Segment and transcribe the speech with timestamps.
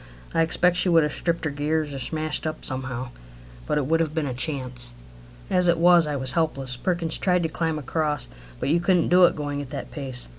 [0.33, 3.09] I expect she would have stripped her gears or smashed up somehow,
[3.67, 4.89] but it would have been a chance.
[5.47, 6.75] As it was, I was helpless.
[6.75, 8.27] Perkins tried to climb across,
[8.59, 10.27] but you couldn't do it going at that pace.